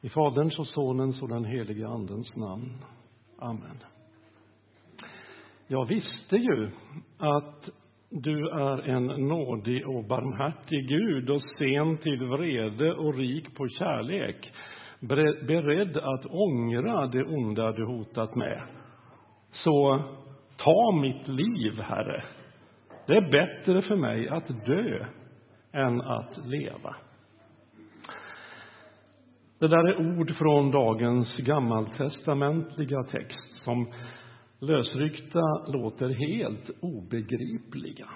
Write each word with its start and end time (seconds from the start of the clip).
I 0.00 0.08
Faderns 0.08 0.58
och 0.58 0.66
Sonens 0.66 1.22
och 1.22 1.28
den 1.28 1.44
helige 1.44 1.88
Andens 1.88 2.36
namn. 2.36 2.84
Amen. 3.38 3.78
Jag 5.66 5.86
visste 5.86 6.36
ju 6.36 6.70
att 7.18 7.70
du 8.10 8.48
är 8.48 8.88
en 8.88 9.06
nådig 9.06 9.88
och 9.88 10.04
barmhärtig 10.04 10.88
Gud 10.88 11.30
och 11.30 11.42
sen 11.58 11.98
till 11.98 12.26
vrede 12.26 12.94
och 12.94 13.14
rik 13.14 13.54
på 13.56 13.68
kärlek, 13.68 14.52
beredd 15.46 15.96
att 15.96 16.26
ångra 16.26 17.06
det 17.06 17.24
onda 17.24 17.72
du 17.72 17.86
hotat 17.86 18.34
med. 18.34 18.62
Så 19.52 20.02
ta 20.56 20.92
mitt 21.02 21.28
liv, 21.28 21.80
Herre. 21.80 22.24
Det 23.06 23.16
är 23.16 23.30
bättre 23.30 23.82
för 23.82 23.96
mig 23.96 24.28
att 24.28 24.66
dö 24.66 25.06
än 25.72 26.00
att 26.00 26.46
leva. 26.46 26.96
Det 29.58 29.68
där 29.68 29.88
är 29.88 30.18
ord 30.18 30.34
från 30.36 30.70
dagens 30.70 31.36
gammaltestamentliga 31.36 33.02
text 33.02 33.64
som 33.64 33.92
lösryckta 34.60 35.40
låter 35.66 36.08
helt 36.08 36.70
obegripliga. 36.80 38.06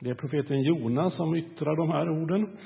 Det 0.00 0.10
är 0.10 0.14
profeten 0.14 0.62
Jona 0.62 1.10
som 1.10 1.34
yttrar 1.34 1.76
de 1.76 1.90
här 1.90 2.10
orden 2.10 2.56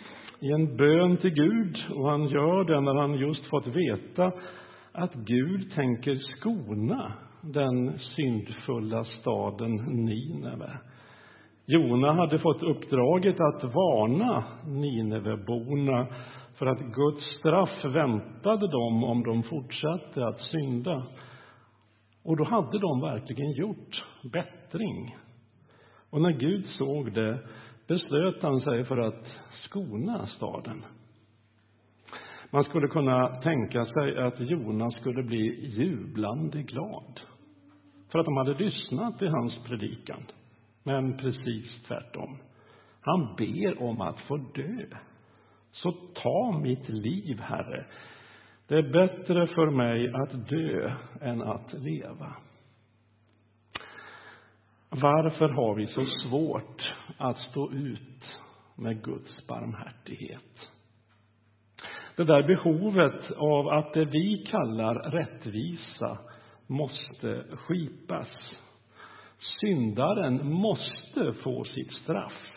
i 0.40 0.52
en 0.52 0.76
bön 0.76 1.16
till 1.16 1.30
Gud 1.30 1.76
och 1.90 2.10
han 2.10 2.28
gör 2.28 2.64
det 2.64 2.80
när 2.80 2.94
han 2.94 3.14
just 3.14 3.44
fått 3.46 3.66
veta 3.66 4.32
att 4.92 5.14
Gud 5.14 5.72
tänker 5.74 6.14
skona 6.14 7.12
den 7.40 7.98
syndfulla 7.98 9.04
staden 9.04 9.76
Nineve. 9.76 10.78
Jona 11.66 12.12
hade 12.12 12.38
fått 12.38 12.62
uppdraget 12.62 13.40
att 13.40 13.64
varna 13.64 14.44
Nineveborna 14.66 16.06
för 16.58 16.66
att 16.66 16.80
Guds 16.80 17.24
straff 17.38 17.84
väntade 17.84 18.68
dem 18.68 19.04
om 19.04 19.22
de 19.22 19.42
fortsatte 19.42 20.26
att 20.26 20.40
synda. 20.40 21.06
Och 22.22 22.36
då 22.36 22.44
hade 22.44 22.78
de 22.78 23.00
verkligen 23.00 23.52
gjort 23.52 24.04
bättring. 24.32 25.16
Och 26.10 26.22
när 26.22 26.30
Gud 26.30 26.66
såg 26.66 27.12
det 27.12 27.38
beslöt 27.86 28.42
han 28.42 28.60
sig 28.60 28.84
för 28.84 28.98
att 28.98 29.26
skona 29.64 30.26
staden. 30.26 30.84
Man 32.50 32.64
skulle 32.64 32.88
kunna 32.88 33.28
tänka 33.28 33.84
sig 33.84 34.18
att 34.18 34.40
Jonas 34.40 34.94
skulle 34.94 35.22
bli 35.22 35.70
jublande 35.76 36.62
glad 36.62 37.20
för 38.12 38.18
att 38.18 38.24
de 38.24 38.36
hade 38.36 38.54
lyssnat 38.54 39.18
till 39.18 39.28
hans 39.28 39.58
predikan. 39.66 40.22
Men 40.82 41.16
precis 41.16 41.82
tvärtom. 41.88 42.38
Han 43.00 43.34
ber 43.36 43.82
om 43.82 44.00
att 44.00 44.20
få 44.20 44.36
dö. 44.36 44.86
Så 45.82 45.92
ta 45.92 46.58
mitt 46.62 46.88
liv, 46.88 47.40
Herre. 47.40 47.86
Det 48.68 48.74
är 48.74 48.92
bättre 48.92 49.46
för 49.46 49.70
mig 49.70 50.08
att 50.14 50.48
dö 50.48 50.92
än 51.20 51.42
att 51.42 51.72
leva. 51.72 52.36
Varför 54.90 55.48
har 55.48 55.74
vi 55.74 55.86
så 55.86 56.06
svårt 56.06 56.94
att 57.18 57.38
stå 57.38 57.72
ut 57.72 58.24
med 58.76 59.04
Guds 59.04 59.46
barmhärtighet? 59.46 60.70
Det 62.16 62.24
där 62.24 62.42
behovet 62.42 63.30
av 63.36 63.68
att 63.68 63.94
det 63.94 64.04
vi 64.04 64.46
kallar 64.50 64.94
rättvisa 64.94 66.18
måste 66.66 67.44
skipas. 67.56 68.28
Syndaren 69.60 70.52
måste 70.52 71.32
få 71.42 71.64
sitt 71.64 71.92
straff. 71.92 72.56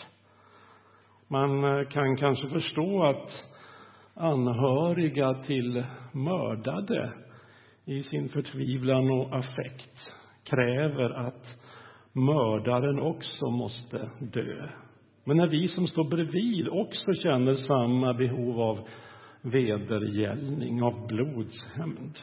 Man 1.31 1.63
eh, 1.63 1.87
kan 1.87 2.17
kanske 2.17 2.47
förstå 2.47 3.03
att 3.03 3.31
anhöriga 4.13 5.33
till 5.33 5.83
mördade 6.11 7.13
i 7.85 8.03
sin 8.03 8.29
förtvivlan 8.29 9.11
och 9.11 9.35
affekt 9.37 9.95
kräver 10.43 11.09
att 11.09 11.45
mördaren 12.13 12.99
också 12.99 13.49
måste 13.49 14.09
dö. 14.19 14.69
Men 15.23 15.37
när 15.37 15.47
vi 15.47 15.67
som 15.67 15.87
står 15.87 16.09
bredvid 16.09 16.67
också 16.69 17.13
känner 17.23 17.55
samma 17.55 18.13
behov 18.13 18.61
av 18.61 18.79
vedergällning, 19.41 20.83
av 20.83 21.07
blodshämnd. 21.07 22.17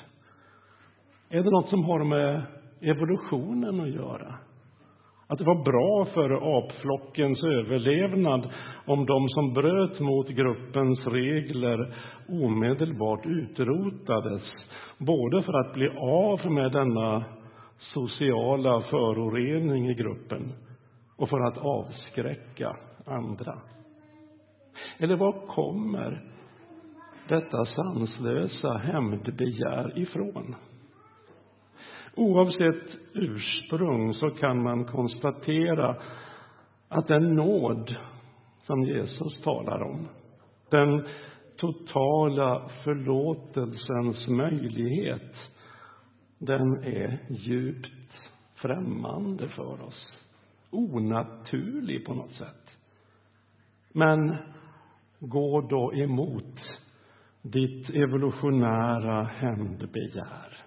Är 1.28 1.42
det 1.42 1.50
något 1.50 1.68
som 1.68 1.84
har 1.84 2.04
med 2.04 2.42
evolutionen 2.80 3.80
att 3.80 3.94
göra? 3.94 4.34
Att 5.28 5.38
det 5.38 5.44
var 5.44 5.64
bra 5.64 6.04
för 6.14 6.58
apflockens 6.58 7.42
överlevnad 7.44 8.50
om 8.86 9.06
de 9.06 9.28
som 9.28 9.52
bröt 9.52 10.00
mot 10.00 10.28
gruppens 10.28 11.06
regler 11.06 11.94
omedelbart 12.28 13.26
utrotades, 13.26 14.42
både 14.98 15.42
för 15.42 15.52
att 15.52 15.74
bli 15.74 15.88
av 15.98 16.52
med 16.52 16.72
denna 16.72 17.24
sociala 17.78 18.80
förorening 18.80 19.88
i 19.90 19.94
gruppen 19.94 20.52
och 21.16 21.28
för 21.28 21.40
att 21.40 21.58
avskräcka 21.58 22.76
andra. 23.06 23.58
Eller 24.98 25.16
var 25.16 25.46
kommer 25.46 26.20
detta 27.28 27.64
sanslösa 27.64 28.72
hämndbegär 28.72 29.98
ifrån? 29.98 30.54
Oavsett 32.16 32.96
ursprung 33.14 34.14
så 34.14 34.30
kan 34.30 34.62
man 34.62 34.84
konstatera 34.84 35.96
att 36.88 37.08
den 37.08 37.34
nåd 37.34 37.96
som 38.62 38.82
Jesus 38.82 39.40
talar 39.42 39.82
om, 39.82 40.08
den 40.70 41.06
totala 41.56 42.70
förlåtelsens 42.84 44.28
möjlighet, 44.28 45.34
den 46.38 46.84
är 46.84 47.18
djupt 47.28 48.30
främmande 48.54 49.48
för 49.48 49.82
oss. 49.82 50.12
Onaturlig 50.70 52.06
på 52.06 52.14
något 52.14 52.32
sätt. 52.32 52.78
Men 53.92 54.36
gå 55.20 55.60
då 55.60 55.94
emot 55.94 56.60
ditt 57.42 57.90
evolutionära 57.90 59.22
hämndbegär. 59.24 60.65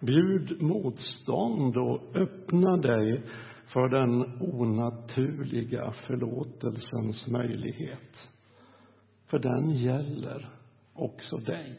Bjud 0.00 0.62
motstånd 0.62 1.76
och 1.76 2.16
öppna 2.16 2.76
dig 2.76 3.22
för 3.72 3.88
den 3.88 4.42
onaturliga 4.42 5.92
förlåtelsens 6.06 7.26
möjlighet. 7.26 8.28
För 9.26 9.38
den 9.38 9.70
gäller 9.70 10.50
också 10.94 11.36
dig. 11.36 11.78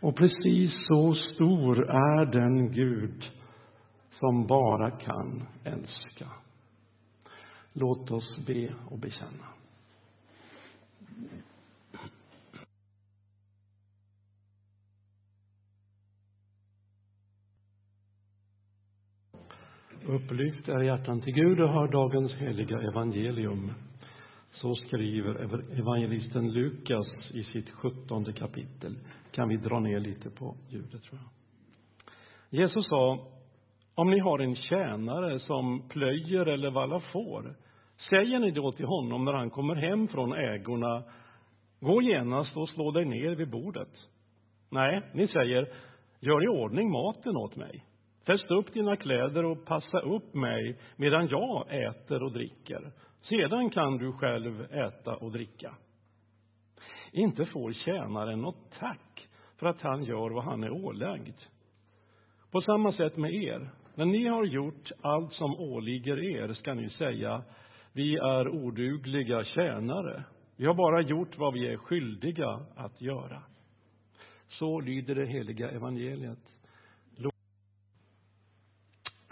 Och 0.00 0.16
precis 0.16 0.72
så 0.88 1.14
stor 1.14 1.90
är 1.90 2.26
den 2.26 2.72
Gud 2.72 3.24
som 4.20 4.46
bara 4.46 4.90
kan 4.90 5.46
älska. 5.64 6.28
Låt 7.72 8.10
oss 8.10 8.36
be 8.46 8.74
och 8.90 8.98
bekänna. 8.98 9.46
Upplyft 20.08 20.68
är 20.68 20.80
hjärtan 20.80 21.20
till 21.20 21.32
Gud 21.32 21.60
och 21.60 21.68
hör 21.68 21.88
dagens 21.88 22.32
heliga 22.32 22.80
evangelium. 22.80 23.72
Så 24.52 24.74
skriver 24.74 25.34
evangelisten 25.80 26.52
Lukas 26.52 27.06
i 27.34 27.44
sitt 27.44 27.70
sjuttonde 27.70 28.32
kapitel. 28.32 28.98
Kan 29.30 29.48
vi 29.48 29.56
dra 29.56 29.80
ner 29.80 30.00
lite 30.00 30.30
på 30.30 30.56
ljudet, 30.68 31.02
tror 31.02 31.20
jag. 31.20 31.30
Jesus 32.60 32.88
sa, 32.88 33.18
om 33.94 34.10
ni 34.10 34.18
har 34.18 34.38
en 34.38 34.56
tjänare 34.56 35.40
som 35.40 35.88
plöjer 35.88 36.46
eller 36.46 36.70
vallar 36.70 37.02
får, 37.12 37.56
säger 38.10 38.38
ni 38.38 38.50
då 38.50 38.72
till 38.72 38.86
honom 38.86 39.24
när 39.24 39.32
han 39.32 39.50
kommer 39.50 39.74
hem 39.74 40.08
från 40.08 40.32
ägorna, 40.32 41.02
gå 41.80 42.02
genast 42.02 42.56
och 42.56 42.68
slå 42.68 42.90
dig 42.90 43.04
ner 43.04 43.30
vid 43.30 43.50
bordet. 43.50 43.90
Nej, 44.70 45.02
ni 45.14 45.28
säger, 45.28 45.68
gör 46.20 46.44
i 46.44 46.48
ordning 46.48 46.90
maten 46.90 47.36
åt 47.36 47.56
mig. 47.56 47.84
Fäst 48.26 48.50
upp 48.50 48.72
dina 48.72 48.96
kläder 48.96 49.44
och 49.44 49.64
passa 49.64 49.98
upp 49.98 50.34
mig 50.34 50.78
medan 50.96 51.28
jag 51.28 51.66
äter 51.68 52.22
och 52.22 52.32
dricker. 52.32 52.92
Sedan 53.22 53.70
kan 53.70 53.98
du 53.98 54.12
själv 54.12 54.60
äta 54.72 55.16
och 55.16 55.32
dricka. 55.32 55.74
Inte 57.12 57.46
får 57.46 57.72
tjänaren 57.72 58.40
något 58.40 58.70
tack 58.78 59.28
för 59.56 59.66
att 59.66 59.80
han 59.80 60.04
gör 60.04 60.30
vad 60.30 60.44
han 60.44 60.64
är 60.64 60.70
ålagd. 60.70 61.38
På 62.50 62.60
samma 62.60 62.92
sätt 62.92 63.16
med 63.16 63.34
er. 63.34 63.70
När 63.94 64.04
ni 64.04 64.26
har 64.26 64.44
gjort 64.44 64.90
allt 65.00 65.32
som 65.32 65.54
åligger 65.54 66.18
er 66.18 66.52
ska 66.52 66.74
ni 66.74 66.90
säga, 66.90 67.42
vi 67.92 68.16
är 68.16 68.48
odugliga 68.48 69.44
tjänare. 69.44 70.24
Vi 70.56 70.66
har 70.66 70.74
bara 70.74 71.00
gjort 71.00 71.38
vad 71.38 71.54
vi 71.54 71.66
är 71.66 71.76
skyldiga 71.76 72.60
att 72.76 73.00
göra. 73.00 73.42
Så 74.48 74.80
lyder 74.80 75.14
det 75.14 75.26
heliga 75.26 75.70
evangeliet. 75.70 76.53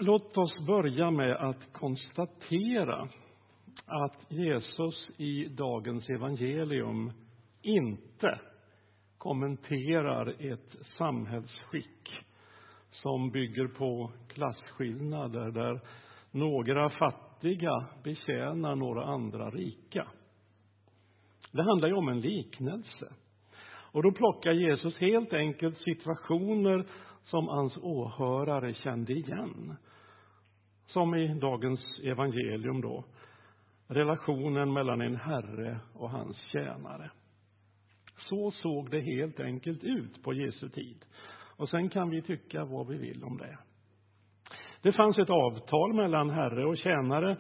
Låt 0.05 0.37
oss 0.37 0.67
börja 0.67 1.11
med 1.11 1.37
att 1.37 1.73
konstatera 1.73 3.09
att 3.87 4.27
Jesus 4.29 5.11
i 5.17 5.45
dagens 5.45 6.09
evangelium 6.11 7.13
inte 7.63 8.41
kommenterar 9.19 10.51
ett 10.53 10.77
samhällsskick 10.99 12.25
som 12.91 13.31
bygger 13.31 13.69
på 13.69 14.13
klasskillnader 14.29 15.51
där 15.51 15.81
några 16.31 16.91
fattiga 16.91 17.87
betjänar 18.05 18.77
några 18.77 19.05
andra 19.05 19.51
rika. 19.51 20.07
Det 21.53 21.63
handlar 21.63 21.89
ju 21.89 21.95
om 21.95 22.09
en 22.09 22.21
liknelse. 22.21 23.13
Och 23.93 24.03
då 24.03 24.13
plockar 24.13 24.53
Jesus 24.53 24.97
helt 24.97 25.33
enkelt 25.33 25.79
situationer 25.79 26.87
som 27.25 27.49
hans 27.49 27.77
åhörare 27.77 28.75
kände 28.75 29.13
igen. 29.13 29.77
Som 30.87 31.15
i 31.15 31.41
dagens 31.41 32.01
evangelium 32.03 32.81
då, 32.81 33.05
relationen 33.89 34.73
mellan 34.73 35.01
en 35.01 35.17
herre 35.17 35.81
och 35.95 36.11
hans 36.11 36.37
tjänare. 36.37 37.11
Så 38.17 38.51
såg 38.51 38.91
det 38.91 39.01
helt 39.01 39.41
enkelt 39.41 39.85
ut 39.85 40.23
på 40.23 40.33
Jesu 40.33 40.69
tid. 40.69 41.05
Och 41.57 41.69
sen 41.69 41.89
kan 41.89 42.11
vi 42.11 42.23
tycka 42.23 42.65
vad 42.65 42.87
vi 42.87 42.99
vill 42.99 43.25
om 43.25 43.37
det. 43.37 43.59
Det 44.83 44.93
fanns 44.93 45.19
ett 45.19 45.31
avtal 45.31 45.95
mellan 45.95 46.31
herre 46.31 46.67
och 46.67 46.77
tjänare 46.77 47.37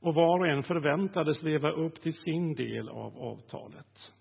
och 0.00 0.14
var 0.14 0.38
och 0.38 0.46
en 0.46 0.62
förväntades 0.62 1.42
leva 1.42 1.70
upp 1.70 2.02
till 2.02 2.14
sin 2.14 2.54
del 2.54 2.88
av 2.88 3.18
avtalet. 3.18 4.12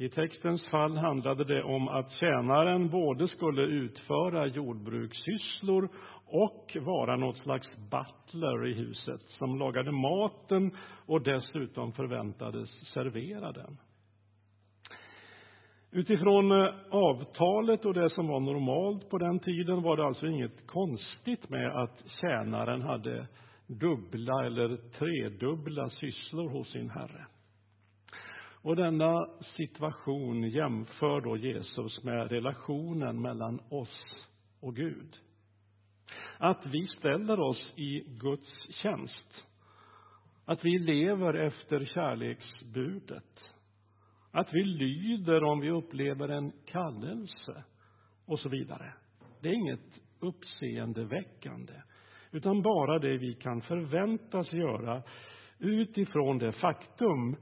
I 0.00 0.08
textens 0.08 0.68
fall 0.68 0.96
handlade 0.96 1.44
det 1.44 1.62
om 1.62 1.88
att 1.88 2.10
tjänaren 2.10 2.90
både 2.90 3.28
skulle 3.28 3.62
utföra 3.62 4.46
jordbrukssysslor 4.46 5.88
och 6.26 6.76
vara 6.80 7.16
något 7.16 7.36
slags 7.36 7.68
butler 7.76 8.66
i 8.66 8.74
huset 8.74 9.20
som 9.22 9.58
lagade 9.58 9.92
maten 9.92 10.70
och 11.06 11.22
dessutom 11.22 11.92
förväntades 11.92 12.70
servera 12.94 13.52
den. 13.52 13.78
Utifrån 15.90 16.52
eh, 16.52 16.74
avtalet 16.90 17.84
och 17.84 17.94
det 17.94 18.10
som 18.10 18.28
var 18.28 18.40
normalt 18.40 19.10
på 19.10 19.18
den 19.18 19.38
tiden 19.38 19.82
var 19.82 19.96
det 19.96 20.06
alltså 20.06 20.26
inget 20.26 20.66
konstigt 20.66 21.48
med 21.48 21.82
att 21.82 22.02
tjänaren 22.20 22.82
hade 22.82 23.26
dubbla 23.66 24.46
eller 24.46 24.76
tredubbla 24.98 25.90
sysslor 25.90 26.48
hos 26.48 26.72
sin 26.72 26.90
herre. 26.90 27.26
Och 28.62 28.76
denna 28.76 29.26
situation 29.56 30.42
jämför 30.42 31.20
då 31.20 31.36
Jesus 31.36 32.04
med 32.04 32.30
relationen 32.30 33.22
mellan 33.22 33.60
oss 33.68 34.26
och 34.60 34.76
Gud. 34.76 35.16
Att 36.38 36.66
vi 36.66 36.86
ställer 36.86 37.40
oss 37.40 37.72
i 37.76 38.00
Guds 38.06 38.68
tjänst. 38.82 39.46
Att 40.44 40.64
vi 40.64 40.78
lever 40.78 41.34
efter 41.34 41.84
kärleksbudet. 41.84 43.40
Att 44.30 44.48
vi 44.52 44.64
lyder 44.64 45.44
om 45.44 45.60
vi 45.60 45.70
upplever 45.70 46.28
en 46.28 46.52
kallelse 46.66 47.64
och 48.26 48.40
så 48.40 48.48
vidare. 48.48 48.92
Det 49.40 49.48
är 49.48 49.52
inget 49.52 50.00
uppseendeväckande, 50.20 51.72
utan 52.30 52.62
bara 52.62 52.98
det 52.98 53.18
vi 53.18 53.34
kan 53.34 53.60
förväntas 53.60 54.52
göra 54.52 55.02
utifrån 55.58 56.38
det 56.38 56.52
faktum 56.52 57.36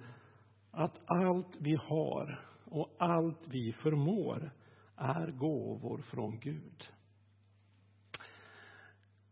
att 0.77 1.01
allt 1.07 1.57
vi 1.59 1.75
har 1.75 2.41
och 2.65 2.97
allt 2.99 3.49
vi 3.49 3.73
förmår 3.73 4.51
är 4.97 5.31
gåvor 5.31 6.03
från 6.03 6.39
Gud. 6.41 6.89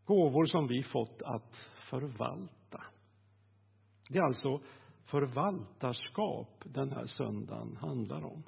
Gåvor 0.05 0.45
som 0.45 0.67
vi 0.67 0.83
fått 0.83 1.21
att 1.21 1.55
förvalta. 1.89 2.83
Det 4.09 4.17
är 4.17 4.23
alltså 4.23 4.59
förvaltarskap 5.05 6.63
den 6.63 6.91
här 6.91 7.05
söndagen 7.05 7.77
handlar 7.77 8.25
om. 8.25 8.43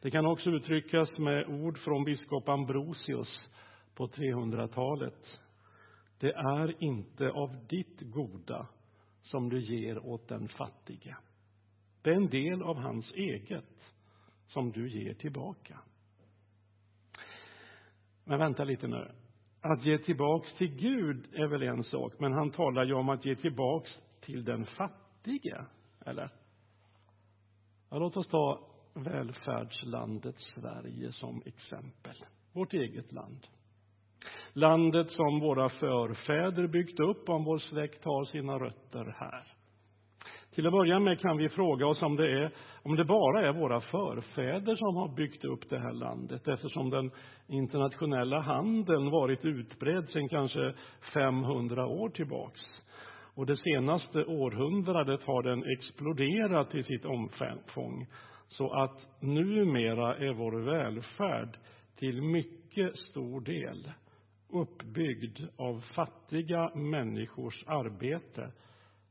Det 0.00 0.10
kan 0.10 0.26
också 0.26 0.50
uttryckas 0.50 1.18
med 1.18 1.46
ord 1.48 1.78
från 1.78 2.04
biskop 2.04 2.48
Ambrosius 2.48 3.48
på 3.94 4.06
300-talet. 4.06 5.40
Det 6.18 6.32
är 6.32 6.84
inte 6.84 7.30
av 7.30 7.66
ditt 7.68 8.00
goda 8.00 8.68
som 9.22 9.48
du 9.48 9.60
ger 9.60 10.06
åt 10.06 10.28
den 10.28 10.48
fattige. 10.48 11.16
Det 12.06 12.12
är 12.12 12.16
en 12.16 12.28
del 12.28 12.62
av 12.62 12.76
hans 12.76 13.12
eget 13.12 13.94
som 14.46 14.72
du 14.72 14.90
ger 14.90 15.14
tillbaka. 15.14 15.78
Men 18.24 18.38
vänta 18.38 18.64
lite 18.64 18.86
nu. 18.86 19.12
Att 19.60 19.84
ge 19.84 19.98
tillbaks 19.98 20.54
till 20.54 20.76
Gud 20.76 21.34
är 21.34 21.46
väl 21.46 21.62
en 21.62 21.84
sak, 21.84 22.12
men 22.18 22.32
han 22.32 22.50
talar 22.50 22.84
ju 22.84 22.94
om 22.94 23.08
att 23.08 23.24
ge 23.24 23.36
tillbaks 23.36 23.90
till 24.20 24.44
den 24.44 24.66
fattige, 24.66 25.64
eller? 26.04 26.30
Ja, 27.90 27.98
låt 27.98 28.16
oss 28.16 28.28
ta 28.28 28.60
välfärdslandet 28.94 30.36
Sverige 30.38 31.12
som 31.12 31.42
exempel. 31.44 32.16
Vårt 32.52 32.72
eget 32.72 33.12
land. 33.12 33.46
Landet 34.52 35.10
som 35.10 35.40
våra 35.40 35.68
förfäder 35.68 36.66
byggt 36.66 37.00
upp 37.00 37.28
om 37.28 37.44
vår 37.44 37.58
släkt 37.58 38.04
har 38.04 38.24
sina 38.24 38.58
rötter 38.58 39.14
här. 39.18 39.55
Till 40.56 40.66
att 40.66 40.72
börja 40.72 40.98
med 40.98 41.20
kan 41.20 41.36
vi 41.36 41.48
fråga 41.48 41.86
oss 41.86 42.02
om 42.02 42.16
det, 42.16 42.30
är, 42.30 42.50
om 42.82 42.96
det 42.96 43.04
bara 43.04 43.48
är 43.48 43.52
våra 43.52 43.80
förfäder 43.80 44.76
som 44.76 44.96
har 44.96 45.16
byggt 45.16 45.44
upp 45.44 45.70
det 45.70 45.78
här 45.78 45.92
landet 45.92 46.48
eftersom 46.48 46.90
den 46.90 47.10
internationella 47.48 48.40
handeln 48.40 49.10
varit 49.10 49.44
utbredd 49.44 50.08
sedan 50.08 50.28
kanske 50.28 50.74
500 51.14 51.86
år 51.86 52.08
tillbaks. 52.08 52.60
Och 53.34 53.46
det 53.46 53.56
senaste 53.56 54.24
århundradet 54.24 55.22
har 55.22 55.42
den 55.42 55.64
exploderat 55.78 56.74
i 56.74 56.82
sitt 56.82 57.04
omfång 57.04 58.06
så 58.48 58.72
att 58.72 59.22
numera 59.22 60.16
är 60.16 60.32
vår 60.32 60.60
välfärd 60.60 61.58
till 61.98 62.22
mycket 62.22 62.96
stor 62.98 63.40
del 63.40 63.92
uppbyggd 64.52 65.38
av 65.56 65.80
fattiga 65.94 66.70
människors 66.74 67.64
arbete 67.66 68.52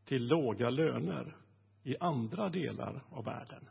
till 0.05 0.27
låga 0.27 0.69
löner 0.69 1.35
i 1.83 1.95
andra 1.99 2.49
delar 2.49 3.03
av 3.09 3.25
världen. 3.25 3.67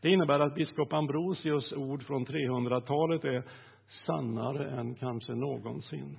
Det 0.00 0.10
innebär 0.10 0.40
att 0.40 0.54
biskop 0.54 0.92
Ambrosius 0.92 1.72
ord 1.72 2.02
från 2.02 2.26
300-talet 2.26 3.24
är 3.24 3.44
sannare 4.06 4.70
än 4.70 4.94
kanske 4.94 5.34
någonsin. 5.34 6.18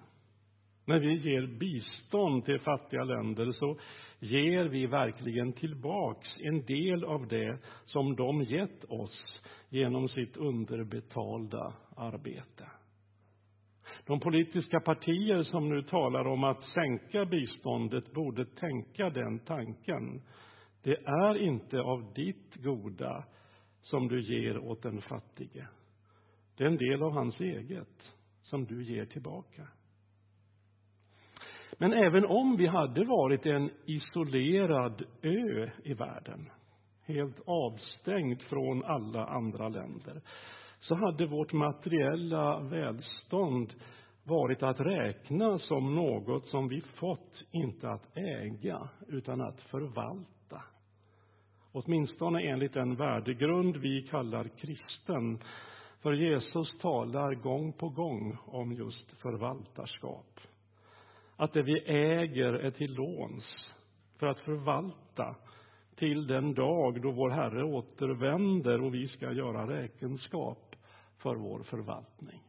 När 0.86 1.00
vi 1.00 1.14
ger 1.14 1.48
bistånd 1.48 2.46
till 2.46 2.60
fattiga 2.60 3.04
länder 3.04 3.52
så 3.52 3.78
ger 4.20 4.66
vi 4.66 4.86
verkligen 4.86 5.54
tillbaks 5.54 6.28
en 6.40 6.66
del 6.66 7.04
av 7.04 7.28
det 7.28 7.58
som 7.86 8.16
de 8.16 8.44
gett 8.44 8.84
oss 8.84 9.42
genom 9.70 10.10
sitt 10.10 10.38
underbetalda 10.38 11.74
arbete. 11.96 12.68
De 14.06 14.20
politiska 14.20 14.80
partier 14.80 15.44
som 15.44 15.70
nu 15.70 15.82
talar 15.82 16.28
om 16.28 16.44
att 16.44 16.64
sänka 16.64 17.26
biståndet 17.26 18.14
borde 18.14 18.46
tänka 18.46 19.10
den 19.10 19.40
tanken. 19.40 20.22
Det 20.84 20.98
är 21.06 21.38
inte 21.38 21.82
av 21.82 22.14
ditt 22.14 22.56
goda 22.56 23.26
som 23.82 24.08
du 24.08 24.22
ger 24.22 24.58
åt 24.58 24.82
den 24.82 25.02
fattige. 25.02 25.68
Det 26.58 26.64
är 26.64 26.68
en 26.68 26.78
del 26.78 27.04
av 27.04 27.12
hans 27.12 27.40
eget 27.40 28.14
som 28.42 28.66
du 28.66 28.84
ger 28.84 29.06
tillbaka. 29.06 29.68
Men 31.78 31.94
även 31.94 32.26
om 32.26 32.58
vi 32.58 32.68
hade 32.68 33.06
varit 33.06 33.46
en 33.46 33.72
isolerad 33.86 35.04
ö 35.22 35.70
i 35.84 35.94
världen, 35.94 36.50
helt 37.06 37.42
avstängd 37.46 38.42
från 38.42 38.84
alla 38.84 39.26
andra 39.26 39.70
länder, 39.70 40.22
så 40.84 40.96
hade 40.96 41.26
vårt 41.26 41.54
materiella 41.54 42.60
välstånd 42.60 43.74
varit 44.24 44.64
att 44.64 44.80
räkna 44.80 45.60
som 45.60 45.96
något 45.96 46.46
som 46.46 46.68
vi 46.68 46.82
fått, 46.82 47.44
inte 47.52 47.90
att 47.90 48.18
äga, 48.18 48.90
utan 49.08 49.42
att 49.42 49.62
förvalta. 49.62 50.62
Åtminstone 51.72 52.42
enligt 52.42 52.74
den 52.74 52.96
värdegrund 52.96 53.78
vi 53.78 54.02
kallar 54.02 54.48
kristen. 54.48 55.40
För 56.02 56.14
Jesus 56.14 56.78
talar 56.82 57.34
gång 57.34 57.74
på 57.74 57.90
gång 57.90 58.38
om 58.46 58.74
just 58.74 59.12
förvaltarskap. 59.12 60.40
Att 61.36 61.54
det 61.54 61.62
vi 61.62 61.80
äger 61.86 62.54
är 62.54 62.72
till 62.72 62.94
låns 62.94 63.74
för 64.20 64.28
att 64.28 64.40
förvalta 64.40 65.36
till 65.96 66.28
den 66.28 66.54
dag 66.54 67.02
då 67.02 67.12
vår 67.12 67.30
Herre 67.30 67.64
återvänder 67.64 68.82
och 68.82 68.94
vi 68.94 69.08
ska 69.08 69.32
göra 69.32 69.68
räkenskap 69.68 70.73
för 71.24 71.36
vår 71.36 71.64
förvaltning. 71.64 72.42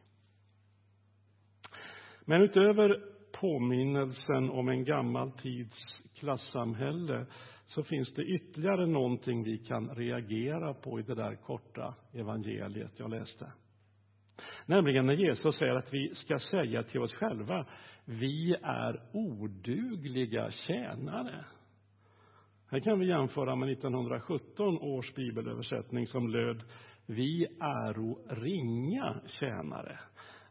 Men 2.25 2.41
utöver 2.41 3.01
påminnelsen 3.31 4.49
om 4.49 4.69
en 4.69 4.83
gammal 4.83 5.31
tids 5.31 5.77
klassamhälle 6.13 7.25
så 7.65 7.83
finns 7.83 8.13
det 8.13 8.23
ytterligare 8.23 8.85
någonting 8.85 9.43
vi 9.43 9.57
kan 9.57 9.89
reagera 9.89 10.73
på 10.73 10.99
i 10.99 11.03
det 11.03 11.15
där 11.15 11.35
korta 11.35 11.95
evangeliet 12.13 12.91
jag 12.97 13.09
läste. 13.09 13.51
Nämligen 14.65 15.05
när 15.05 15.13
Jesus 15.13 15.57
säger 15.57 15.75
att 15.75 15.93
vi 15.93 16.15
ska 16.15 16.39
säga 16.39 16.83
till 16.83 17.01
oss 17.01 17.13
själva, 17.13 17.65
vi 18.05 18.55
är 18.63 19.01
odugliga 19.13 20.51
tjänare. 20.51 21.45
Här 22.71 22.79
kan 22.79 22.99
vi 22.99 23.07
jämföra 23.07 23.55
med 23.55 23.71
1917 23.71 24.77
års 24.77 25.13
bibelöversättning 25.13 26.07
som 26.07 26.27
löd 26.27 26.63
vi 27.05 27.47
äro 27.61 28.19
ringa 28.29 29.21
tjänare. 29.39 29.99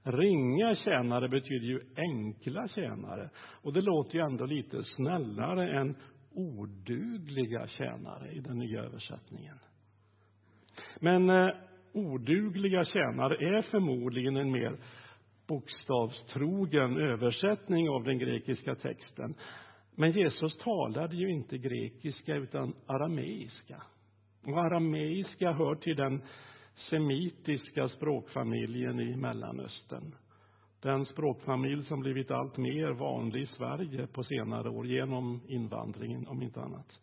Ringa 0.03 0.77
tjänare 0.77 1.29
betyder 1.29 1.67
ju 1.67 1.81
enkla 1.97 2.69
tjänare. 2.69 3.31
Och 3.63 3.73
det 3.73 3.81
låter 3.81 4.15
ju 4.15 4.21
ändå 4.21 4.47
lite 4.47 4.85
snällare 4.85 5.81
än 5.81 5.97
odugliga 6.35 7.67
tjänare 7.67 8.33
i 8.33 8.41
den 8.41 8.59
nya 8.59 8.83
översättningen. 8.83 9.59
Men 11.01 11.31
eh, 11.31 11.51
odugliga 11.93 12.85
tjänare 12.85 13.35
är 13.35 13.63
förmodligen 13.63 14.37
en 14.37 14.53
mer 14.53 14.77
bokstavstrogen 15.47 16.97
översättning 16.97 17.89
av 17.89 18.05
den 18.05 18.19
grekiska 18.19 18.75
texten. 18.75 19.35
Men 19.97 20.13
Jesus 20.13 20.57
talade 20.57 21.17
ju 21.17 21.31
inte 21.31 21.59
grekiska 21.59 22.35
utan 22.35 22.75
arameiska. 22.87 23.83
Och 24.47 24.59
arameiska 24.59 25.53
hör 25.53 25.75
till 25.75 25.97
den 25.97 26.23
semitiska 26.91 27.89
språkfamiljen 27.89 29.01
i 29.01 29.17
Mellanöstern. 29.17 30.15
Den 30.83 31.07
språkfamilj 31.07 31.85
som 31.85 32.01
blivit 32.01 32.31
allt 32.31 32.57
mer 32.57 32.91
vanlig 32.91 33.43
i 33.43 33.47
Sverige 33.47 34.07
på 34.07 34.25
senare 34.25 34.69
år 34.69 34.87
genom 34.87 35.41
invandringen, 35.49 36.27
om 36.27 36.43
inte 36.43 36.61
annat. 36.61 37.01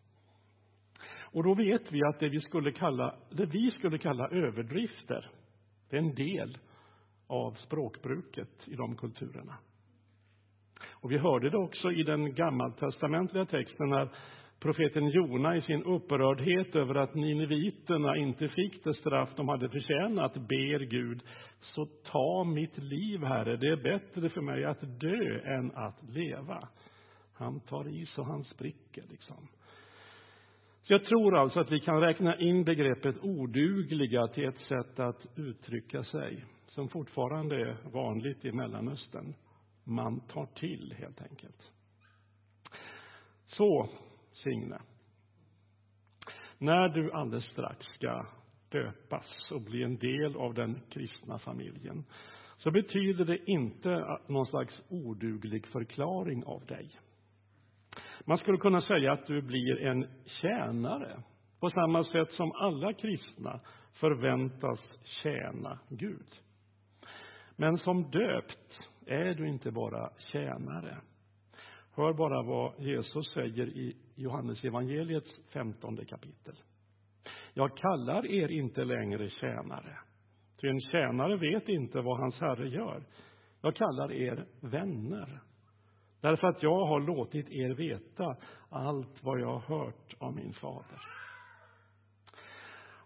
Och 1.32 1.42
då 1.42 1.54
vet 1.54 1.92
vi 1.92 2.04
att 2.04 2.20
det 2.20 2.28
vi 2.28 2.40
skulle 2.40 2.72
kalla, 2.72 3.14
det 3.30 3.46
vi 3.46 3.70
skulle 3.70 3.98
kalla 3.98 4.28
överdrifter, 4.28 5.30
det 5.90 5.96
är 5.96 6.00
en 6.00 6.14
del 6.14 6.58
av 7.26 7.52
språkbruket 7.52 8.68
i 8.68 8.74
de 8.74 8.96
kulturerna. 8.96 9.58
Och 10.90 11.12
vi 11.12 11.18
hörde 11.18 11.50
det 11.50 11.58
också 11.58 11.92
i 11.92 12.02
den 12.02 12.34
gammaltestamentliga 12.34 13.44
texten 13.44 13.88
när 13.88 14.08
profeten 14.62 15.08
Jona 15.08 15.56
i 15.56 15.62
sin 15.62 15.82
upprördhet 15.82 16.76
över 16.76 16.94
att 16.94 17.14
nineviterna 17.14 18.16
inte 18.16 18.48
fick 18.48 18.84
det 18.84 18.94
straff 18.94 19.30
de 19.36 19.48
hade 19.48 19.68
förtjänat 19.68 20.34
ber 20.34 20.78
Gud, 20.78 21.22
så 21.60 21.86
ta 21.86 22.44
mitt 22.44 22.78
liv, 22.78 23.24
Herre, 23.24 23.56
det 23.56 23.68
är 23.68 23.82
bättre 23.82 24.28
för 24.28 24.40
mig 24.40 24.64
att 24.64 25.00
dö 25.00 25.40
än 25.44 25.72
att 25.74 26.02
leva. 26.02 26.68
Han 27.34 27.60
tar 27.60 27.88
i 27.88 28.06
så 28.06 28.22
han 28.22 28.44
spricker, 28.44 29.04
liksom. 29.10 29.48
Så 30.82 30.92
jag 30.92 31.04
tror 31.04 31.38
alltså 31.38 31.60
att 31.60 31.72
vi 31.72 31.80
kan 31.80 32.00
räkna 32.00 32.36
in 32.36 32.64
begreppet 32.64 33.16
odugliga 33.22 34.26
till 34.26 34.48
ett 34.48 34.60
sätt 34.68 35.00
att 35.00 35.26
uttrycka 35.36 36.04
sig 36.04 36.44
som 36.66 36.88
fortfarande 36.88 37.56
är 37.56 37.76
vanligt 37.92 38.44
i 38.44 38.52
Mellanöstern. 38.52 39.34
Man 39.84 40.20
tar 40.20 40.46
till, 40.46 40.94
helt 40.98 41.22
enkelt. 41.22 41.72
Så, 43.46 43.88
Signe. 44.42 44.78
När 46.58 46.88
du 46.88 47.12
alldeles 47.12 47.44
strax 47.44 47.86
ska 47.86 48.26
döpas 48.68 49.50
och 49.50 49.60
bli 49.60 49.82
en 49.82 49.96
del 49.96 50.36
av 50.36 50.54
den 50.54 50.80
kristna 50.90 51.38
familjen 51.38 52.04
så 52.56 52.70
betyder 52.70 53.24
det 53.24 53.50
inte 53.50 54.18
någon 54.26 54.46
slags 54.46 54.82
oduglig 54.88 55.66
förklaring 55.66 56.44
av 56.44 56.66
dig. 56.66 56.90
Man 58.24 58.38
skulle 58.38 58.58
kunna 58.58 58.80
säga 58.80 59.12
att 59.12 59.26
du 59.26 59.42
blir 59.42 59.82
en 59.82 60.06
tjänare 60.26 61.22
på 61.60 61.70
samma 61.70 62.04
sätt 62.04 62.30
som 62.32 62.52
alla 62.52 62.92
kristna 62.92 63.60
förväntas 63.92 64.80
tjäna 65.02 65.78
Gud. 65.88 66.28
Men 67.56 67.78
som 67.78 68.10
döpt 68.10 68.80
är 69.06 69.34
du 69.34 69.48
inte 69.48 69.70
bara 69.70 70.10
tjänare. 70.18 70.96
Hör 71.94 72.12
bara 72.12 72.42
vad 72.42 72.80
Jesus 72.80 73.32
säger 73.32 73.66
i 73.66 73.96
Johannes 74.14 74.64
evangeliets 74.64 75.40
femtonde 75.52 76.04
kapitel. 76.04 76.54
Jag 77.54 77.76
kallar 77.76 78.26
er 78.26 78.48
inte 78.48 78.84
längre 78.84 79.30
tjänare, 79.30 79.98
ty 80.60 80.68
en 80.68 80.80
tjänare 80.80 81.36
vet 81.36 81.68
inte 81.68 82.00
vad 82.00 82.18
hans 82.18 82.40
herre 82.40 82.68
gör. 82.68 83.02
Jag 83.62 83.76
kallar 83.76 84.12
er 84.12 84.46
vänner, 84.60 85.40
därför 86.20 86.46
att 86.48 86.62
jag 86.62 86.86
har 86.86 87.00
låtit 87.00 87.50
er 87.50 87.74
veta 87.74 88.36
allt 88.70 89.22
vad 89.22 89.40
jag 89.40 89.58
har 89.58 89.78
hört 89.78 90.14
av 90.18 90.34
min 90.34 90.52
fader. 90.52 91.00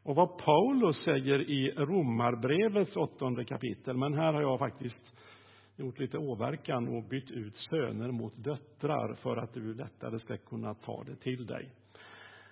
Och 0.02 0.16
vad 0.16 0.38
Paulus 0.38 1.04
säger 1.04 1.50
i 1.50 1.70
Romarbrevets 1.70 2.96
åttonde 2.96 3.44
kapitel, 3.44 3.96
men 3.96 4.14
här 4.14 4.32
har 4.32 4.42
jag 4.42 4.58
faktiskt 4.58 5.15
gjort 5.76 5.98
lite 5.98 6.18
åverkan 6.18 6.96
och 6.96 7.04
bytt 7.04 7.30
ut 7.30 7.56
söner 7.56 8.10
mot 8.10 8.44
döttrar 8.44 9.14
för 9.14 9.36
att 9.36 9.54
du 9.54 9.74
lättare 9.74 10.18
ska 10.18 10.36
kunna 10.36 10.74
ta 10.74 11.04
det 11.04 11.16
till 11.16 11.46
dig. 11.46 11.70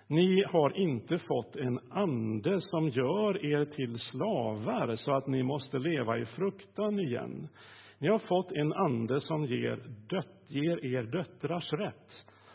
Ni 0.07 0.43
har 0.43 0.77
inte 0.77 1.19
fått 1.19 1.55
en 1.55 1.79
ande 1.89 2.61
som 2.61 2.89
gör 2.89 3.45
er 3.45 3.65
till 3.65 3.99
slavar 3.99 4.95
så 4.95 5.11
att 5.15 5.27
ni 5.27 5.43
måste 5.43 5.79
leva 5.79 6.17
i 6.17 6.25
fruktan 6.25 6.99
igen. 6.99 7.47
Ni 7.99 8.07
har 8.07 8.19
fått 8.19 8.51
en 8.51 8.73
ande 8.73 9.21
som 9.21 9.45
ger, 9.45 9.75
dött, 10.09 10.45
ger 10.47 10.85
er 10.85 11.03
döttrars 11.03 11.73
rätt 11.73 12.11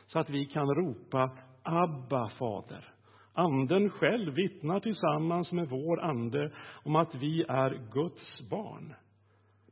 så 0.07 0.19
att 0.19 0.31
vi 0.31 0.47
kan 0.47 0.75
ropa 0.75 1.31
Abba, 1.63 2.29
Fader. 2.29 2.95
Anden 3.33 3.91
själv 3.91 4.35
vittnar 4.35 4.81
tillsammans 4.81 5.53
med 5.53 5.69
vår 5.69 6.01
ande 6.01 6.53
om 6.85 6.97
att 6.97 7.15
vi 7.15 7.43
är 7.49 7.93
Guds 7.93 8.51
barn. 8.51 8.95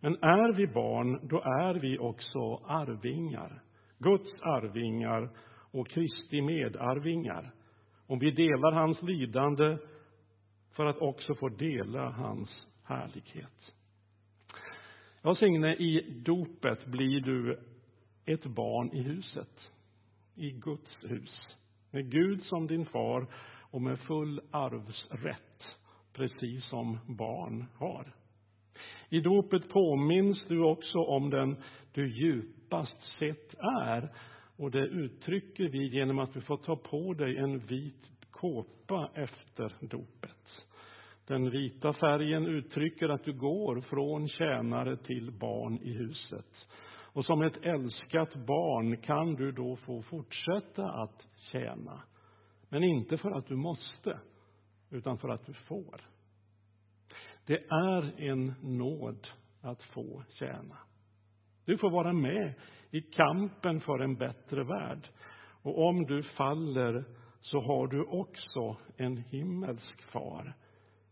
Men 0.00 0.14
är 0.22 0.52
vi 0.52 0.66
barn, 0.66 1.28
då 1.28 1.40
är 1.40 1.74
vi 1.74 1.98
också 1.98 2.54
arvingar. 2.66 3.62
Guds 3.98 4.40
arvingar 4.40 5.30
och 5.70 5.88
Kristi 5.88 6.42
medarvingar. 6.42 7.54
Om 8.06 8.18
vi 8.18 8.30
delar 8.30 8.72
hans 8.72 9.02
lidande 9.02 9.78
för 10.72 10.86
att 10.86 10.98
också 10.98 11.34
få 11.34 11.48
dela 11.48 12.10
hans 12.10 12.66
härlighet. 12.84 13.74
Ja, 15.22 15.34
Signe, 15.34 15.74
i 15.74 16.22
dopet 16.24 16.86
blir 16.86 17.20
du 17.20 17.58
ett 18.24 18.46
barn 18.46 18.92
i 18.92 19.02
huset, 19.02 19.70
i 20.34 20.50
Guds 20.50 21.04
hus, 21.04 21.56
med 21.90 22.10
Gud 22.10 22.42
som 22.42 22.66
din 22.66 22.86
far 22.86 23.26
och 23.70 23.82
med 23.82 23.98
full 24.00 24.40
arvsrätt, 24.50 25.62
precis 26.12 26.64
som 26.64 26.98
barn 27.06 27.66
har. 27.74 28.17
I 29.10 29.20
dopet 29.20 29.68
påminns 29.68 30.44
du 30.48 30.64
också 30.64 30.98
om 30.98 31.30
den 31.30 31.56
du 31.92 32.08
djupast 32.08 33.02
sett 33.18 33.54
är. 33.86 34.12
Och 34.56 34.70
det 34.70 34.86
uttrycker 34.86 35.68
vi 35.68 35.88
genom 35.88 36.18
att 36.18 36.32
du 36.32 36.40
får 36.40 36.56
ta 36.56 36.76
på 36.76 37.14
dig 37.14 37.36
en 37.36 37.58
vit 37.58 38.08
kåpa 38.30 39.10
efter 39.14 39.72
dopet. 39.80 40.66
Den 41.26 41.50
vita 41.50 41.92
färgen 41.92 42.46
uttrycker 42.46 43.08
att 43.08 43.24
du 43.24 43.32
går 43.32 43.80
från 43.80 44.28
tjänare 44.28 44.96
till 44.96 45.30
barn 45.30 45.78
i 45.82 45.92
huset. 45.92 46.68
Och 47.12 47.24
som 47.24 47.42
ett 47.42 47.64
älskat 47.64 48.34
barn 48.34 48.96
kan 48.96 49.34
du 49.34 49.52
då 49.52 49.76
få 49.76 50.02
fortsätta 50.02 50.90
att 50.90 51.26
tjäna. 51.52 52.02
Men 52.68 52.84
inte 52.84 53.16
för 53.16 53.30
att 53.30 53.46
du 53.46 53.56
måste, 53.56 54.18
utan 54.90 55.18
för 55.18 55.28
att 55.28 55.46
du 55.46 55.52
får. 55.52 56.00
Det 57.48 57.64
är 57.70 58.20
en 58.20 58.54
nåd 58.62 59.28
att 59.60 59.82
få 59.82 60.22
tjäna. 60.28 60.78
Du 61.64 61.78
får 61.78 61.90
vara 61.90 62.12
med 62.12 62.54
i 62.90 63.00
kampen 63.00 63.80
för 63.80 63.98
en 63.98 64.14
bättre 64.16 64.64
värld. 64.64 65.08
Och 65.62 65.88
om 65.88 66.04
du 66.06 66.22
faller 66.22 67.04
så 67.40 67.60
har 67.60 67.86
du 67.86 68.04
också 68.04 68.76
en 68.96 69.16
himmelsk 69.16 70.02
far 70.02 70.56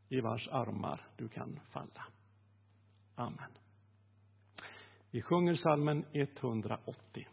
i 0.08 0.20
vars 0.20 0.48
armar 0.48 1.06
du 1.16 1.28
kan 1.28 1.60
falla. 1.70 2.04
Amen. 3.14 3.50
Vi 5.10 5.22
sjunger 5.22 5.54
salmen 5.54 6.04
180. 6.12 7.26